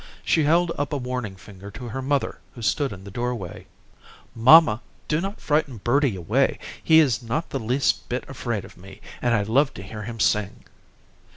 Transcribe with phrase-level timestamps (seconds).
[0.25, 3.67] She held up a warning finger to her mother who stood in the doorway.
[4.33, 6.57] "Mamma, do not frighten birdie away.
[6.83, 10.19] He is not the least bit afraid of me, and I love to hear him
[10.19, 10.63] sing."